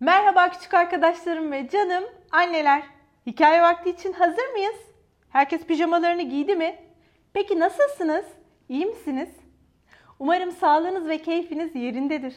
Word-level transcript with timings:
Merhaba 0.00 0.50
küçük 0.50 0.74
arkadaşlarım 0.74 1.52
ve 1.52 1.68
canım 1.68 2.04
anneler. 2.32 2.82
Hikaye 3.26 3.62
vakti 3.62 3.90
için 3.90 4.12
hazır 4.12 4.48
mıyız? 4.52 4.76
Herkes 5.28 5.66
pijamalarını 5.66 6.22
giydi 6.22 6.56
mi? 6.56 6.76
Peki 7.32 7.60
nasılsınız? 7.60 8.24
İyi 8.68 8.86
misiniz? 8.86 9.28
Umarım 10.18 10.52
sağlığınız 10.52 11.08
ve 11.08 11.18
keyfiniz 11.18 11.74
yerindedir. 11.74 12.34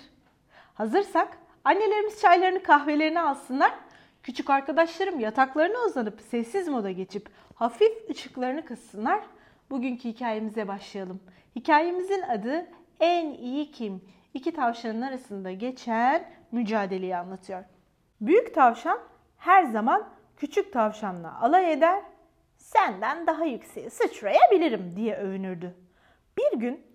Hazırsak 0.74 1.38
annelerimiz 1.64 2.22
çaylarını 2.22 2.64
kahvelerini 2.64 3.20
alsınlar. 3.20 3.72
Küçük 4.24 4.50
arkadaşlarım 4.50 5.20
yataklarına 5.20 5.78
uzanıp 5.86 6.22
sessiz 6.22 6.68
moda 6.68 6.92
geçip 6.92 7.30
hafif 7.56 8.10
ışıklarını 8.10 8.66
kıssınlar. 8.66 9.20
Bugünkü 9.70 10.10
hikayemize 10.10 10.68
başlayalım. 10.68 11.20
Hikayemizin 11.56 12.22
adı 12.22 12.66
En 13.00 13.34
iyi 13.34 13.72
Kim? 13.72 14.02
İki 14.38 14.54
tavşanın 14.54 15.02
arasında 15.02 15.52
geçen 15.52 16.30
mücadeleyi 16.52 17.18
anlatıyor. 17.18 17.64
Büyük 18.22 18.56
tavşan 18.56 19.00
her 19.38 19.64
zaman 19.64 20.10
küçük 20.38 20.74
tavşanla 20.74 21.42
alay 21.42 21.74
eder, 21.74 22.04
senden 22.58 23.28
daha 23.28 23.46
yükseğe 23.46 23.90
sıçrayabilirim 23.90 24.94
diye 24.96 25.16
övünürdü. 25.16 25.76
Bir 26.38 26.60
gün 26.60 26.86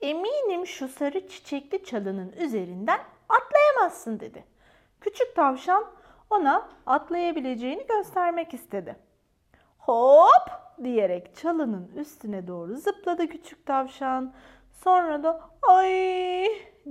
eminim 0.00 0.66
şu 0.66 0.88
sarı 0.88 1.28
çiçekli 1.28 1.84
çalının 1.84 2.32
üzerinden 2.32 3.00
atlayamazsın 3.28 4.20
dedi. 4.20 4.44
Küçük 5.00 5.36
tavşan 5.36 5.84
ona 6.30 6.68
atlayabileceğini 6.86 7.86
göstermek 7.86 8.54
istedi. 8.54 8.96
Hop 9.78 10.50
diyerek 10.84 11.36
çalının 11.36 11.90
üstüne 11.96 12.46
doğru 12.46 12.76
zıpladı 12.76 13.26
küçük 13.28 13.66
tavşan. 13.66 14.32
Sonra 14.84 15.22
da 15.22 15.40
ay 15.68 15.90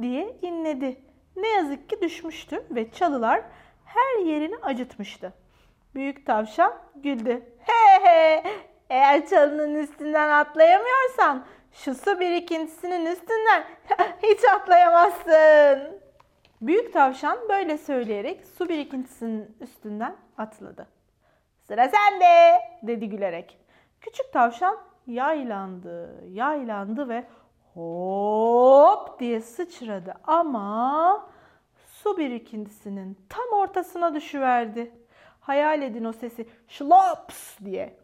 diye 0.02 0.38
inledi. 0.42 1.02
Ne 1.36 1.48
yazık 1.48 1.90
ki 1.90 2.02
düşmüştü 2.02 2.64
ve 2.72 2.92
çalılar 2.92 3.42
her 3.86 4.26
yerini 4.26 4.58
acıtmıştı. 4.58 5.34
Büyük 5.96 6.26
tavşan 6.26 6.74
güldü. 6.96 7.44
He 7.60 8.08
he 8.08 8.44
eğer 8.90 9.28
çalının 9.28 9.76
üstünden 9.76 10.30
atlayamıyorsan 10.30 11.46
şu 11.72 11.96
su 11.96 12.20
birikintisinin 12.20 13.06
üstünden 13.06 13.64
hiç 14.24 14.40
atlayamazsın. 14.56 16.02
Büyük 16.62 16.94
tavşan 16.94 17.38
böyle 17.50 17.78
söyleyerek 17.78 18.46
su 18.58 18.70
birikintisinin 18.70 19.58
üstünden 19.62 20.16
atladı. 20.38 20.88
Sıra 21.68 21.90
sende 21.90 22.62
dedi 22.84 23.10
gülerek. 23.10 23.60
Küçük 24.02 24.34
tavşan 24.34 24.78
yaylandı, 25.08 26.24
yaylandı 26.28 27.10
ve 27.10 27.24
hop 27.76 29.20
diye 29.20 29.42
sıçradı 29.42 30.14
ama 30.24 31.30
su 31.88 32.18
birikintisinin 32.18 33.18
tam 33.30 33.60
ortasına 33.60 34.16
düşüverdi. 34.16 34.92
Hayal 35.40 35.82
edin 35.82 36.04
o 36.04 36.14
sesi 36.14 36.48
şlops 36.68 37.60
diye. 37.66 37.98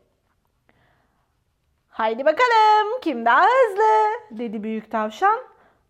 Haydi 1.90 2.26
bakalım 2.26 3.00
kim 3.02 3.26
daha 3.26 3.44
hızlı 3.44 4.40
dedi 4.40 4.64
büyük 4.64 4.92
tavşan. 4.92 5.40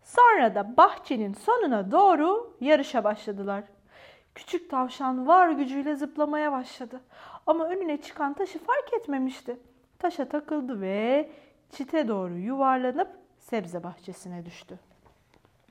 Sonra 0.02 0.54
da 0.54 0.76
bahçenin 0.76 1.34
sonuna 1.34 1.90
doğru 1.90 2.56
yarışa 2.60 3.04
başladılar. 3.04 3.64
Küçük 4.34 4.70
tavşan 4.70 5.26
var 5.26 5.50
gücüyle 5.50 5.96
zıplamaya 5.96 6.52
başladı. 6.52 7.00
Ama 7.46 7.64
önüne 7.64 8.02
çıkan 8.02 8.34
taşı 8.34 8.58
fark 8.58 8.92
etmemişti. 8.92 9.56
Taşa 9.98 10.28
takıldı 10.28 10.80
ve 10.80 11.30
çite 11.70 12.08
doğru 12.08 12.34
yuvarlanıp 12.38 13.08
sebze 13.42 13.82
bahçesine 13.82 14.46
düştü. 14.46 14.78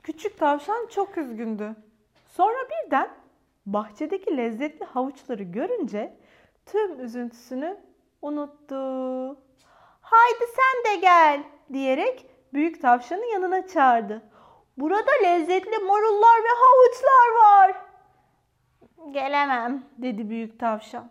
Küçük 0.02 0.38
tavşan 0.38 0.86
çok 0.86 1.18
üzgündü. 1.18 1.76
Sonra 2.26 2.58
birden 2.70 3.10
bahçedeki 3.66 4.36
lezzetli 4.36 4.84
havuçları 4.84 5.42
görünce 5.42 6.16
tüm 6.66 7.00
üzüntüsünü 7.00 7.80
unuttu. 8.22 8.76
Haydi 10.00 10.44
sen 10.56 10.92
de 10.92 11.00
gel 11.00 11.42
diyerek 11.72 12.26
büyük 12.52 12.82
tavşanın 12.82 13.32
yanına 13.32 13.66
çağırdı. 13.66 14.22
Burada 14.76 15.10
lezzetli 15.22 15.78
marullar 15.78 16.38
ve 16.44 16.52
havuçlar 16.60 17.34
var. 17.42 17.76
Gelemem 19.10 19.84
dedi 19.98 20.30
büyük 20.30 20.60
tavşan. 20.60 21.10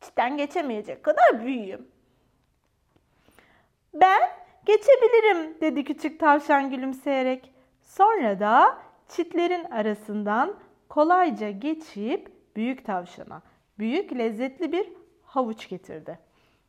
Çitten 0.00 0.36
geçemeyecek 0.36 1.04
kadar 1.04 1.44
büyüğüm. 1.44 1.88
Ben 3.94 4.35
geçebilirim 4.66 5.60
dedi 5.60 5.84
küçük 5.84 6.20
tavşan 6.20 6.70
gülümseyerek. 6.70 7.52
Sonra 7.82 8.40
da 8.40 8.78
çitlerin 9.08 9.64
arasından 9.64 10.54
kolayca 10.88 11.50
geçip 11.50 12.32
büyük 12.56 12.86
tavşana 12.86 13.42
büyük 13.78 14.18
lezzetli 14.18 14.72
bir 14.72 14.88
havuç 15.22 15.68
getirdi. 15.68 16.18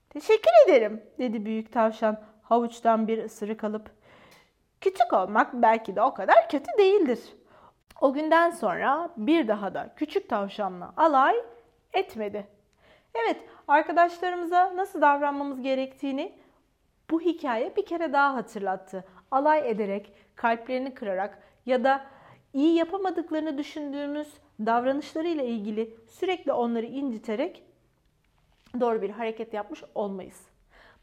Teşekkür 0.10 0.52
ederim 0.66 1.02
dedi 1.20 1.46
büyük 1.46 1.74
tavşan 1.74 2.22
havuçtan 2.42 3.08
bir 3.08 3.24
ısırık 3.24 3.64
alıp. 3.64 3.92
Küçük 4.82 5.14
olmak 5.14 5.54
belki 5.54 5.96
de 5.96 6.02
o 6.02 6.14
kadar 6.14 6.50
kötü 6.50 6.78
değildir. 6.78 7.20
O 8.02 8.14
günden 8.14 8.50
sonra 8.50 9.10
bir 9.18 9.48
daha 9.48 9.74
da 9.74 9.94
küçük 9.96 10.30
tavşanla 10.30 10.94
alay 10.98 11.36
etmedi. 11.94 12.48
Evet, 13.16 13.38
arkadaşlarımıza 13.68 14.76
nasıl 14.76 15.02
davranmamız 15.02 15.62
gerektiğini 15.62 16.36
bu 17.10 17.22
hikaye 17.22 17.76
bir 17.76 17.86
kere 17.86 18.14
daha 18.14 18.36
hatırlattı. 18.36 19.04
Alay 19.32 19.70
ederek, 19.70 20.14
kalplerini 20.36 20.94
kırarak 20.94 21.40
ya 21.66 21.84
da 21.84 22.06
iyi 22.54 22.76
yapamadıklarını 22.76 23.58
düşündüğümüz 23.58 24.34
davranışlarıyla 24.60 25.44
ilgili 25.44 25.96
sürekli 26.08 26.54
onları 26.54 26.86
inciterek 26.86 27.64
doğru 28.80 29.02
bir 29.02 29.10
hareket 29.10 29.54
yapmış 29.54 29.84
olmayız. 29.96 30.42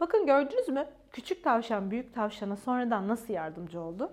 Bakın 0.01 0.27
gördünüz 0.27 0.69
mü? 0.69 0.87
Küçük 1.13 1.45
tavşan 1.45 1.91
büyük 1.91 2.15
tavşana 2.15 2.57
sonradan 2.57 3.09
nasıl 3.09 3.35
yardımcı 3.35 3.81
oldu? 3.81 4.13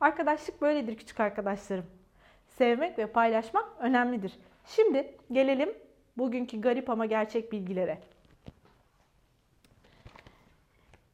Arkadaşlık 0.00 0.62
böyledir 0.62 0.96
küçük 0.96 1.20
arkadaşlarım. 1.20 1.86
Sevmek 2.46 2.98
ve 2.98 3.06
paylaşmak 3.06 3.64
önemlidir. 3.78 4.38
Şimdi 4.66 5.16
gelelim 5.32 5.74
bugünkü 6.18 6.60
garip 6.60 6.90
ama 6.90 7.06
gerçek 7.06 7.52
bilgilere. 7.52 7.98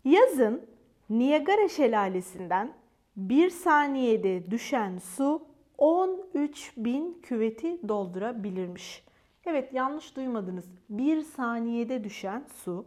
Yazın 0.04 0.66
Niagara 1.10 1.68
şelalesinden 1.68 2.72
bir 3.16 3.50
saniyede 3.50 4.50
düşen 4.50 4.98
su 4.98 5.42
13 5.78 6.72
bin 6.76 7.22
küveti 7.22 7.88
doldurabilirmiş. 7.88 9.04
Evet 9.46 9.72
yanlış 9.72 10.16
duymadınız. 10.16 10.64
Bir 10.88 11.20
saniyede 11.20 12.04
düşen 12.04 12.44
su 12.64 12.86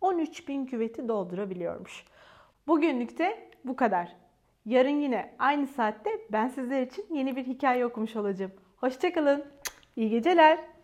13 0.00 0.48
bin 0.48 0.66
küveti 0.66 1.08
doldurabiliyormuş. 1.08 2.04
Bugünlük 2.66 3.18
de 3.18 3.50
bu 3.64 3.76
kadar. 3.76 4.16
Yarın 4.66 5.00
yine 5.00 5.34
aynı 5.38 5.66
saatte 5.66 6.10
ben 6.32 6.48
sizler 6.48 6.82
için 6.82 7.06
yeni 7.14 7.36
bir 7.36 7.46
hikaye 7.46 7.86
okumuş 7.86 8.16
olacağım. 8.16 8.52
Hoşçakalın. 8.76 9.44
İyi 9.96 10.10
geceler. 10.10 10.75